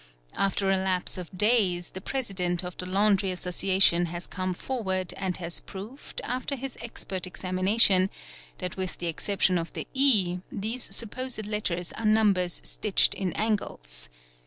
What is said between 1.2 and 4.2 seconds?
© days, the President of the Laundry Association